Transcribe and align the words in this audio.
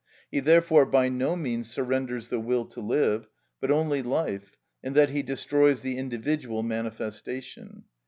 He 0.31 0.39
therefore 0.39 0.87
by 0.87 1.09
no 1.09 1.35
means 1.35 1.69
surrenders 1.69 2.29
the 2.29 2.39
will 2.39 2.65
to 2.65 2.79
live, 2.81 3.27
but 3.59 3.69
only 3.69 4.01
life, 4.01 4.57
in 4.81 4.93
that 4.93 5.11
he 5.11 5.21
destroys 5.21 5.81
the 5.83 5.95
individual 5.99 6.63
manifestation. 6.63 7.83